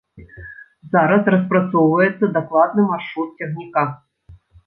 [0.95, 3.87] Зараз распрацоўваецца дакладны маршрут цягніка.